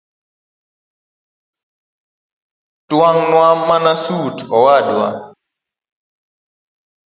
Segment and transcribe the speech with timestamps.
[2.87, 5.07] Twang’na mana sut owadwa